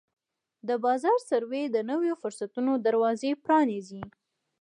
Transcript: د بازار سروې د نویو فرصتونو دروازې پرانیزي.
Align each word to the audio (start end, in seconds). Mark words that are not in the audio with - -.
د 0.67 0.69
بازار 0.85 1.17
سروې 1.29 1.63
د 1.69 1.77
نویو 1.89 2.15
فرصتونو 2.21 2.71
دروازې 2.87 3.31
پرانیزي. 3.43 4.03